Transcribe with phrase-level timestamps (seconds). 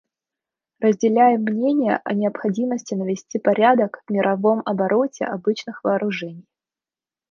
[0.79, 6.47] Разделяем мнение о необходимости навести порядок в мировом обороте обычных вооружений.